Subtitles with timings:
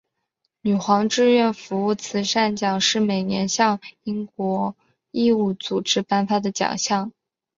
[0.61, 4.75] 女皇志愿组织慈善服务奖是每年向英国
[5.11, 7.11] 义务组织颁发的奖项。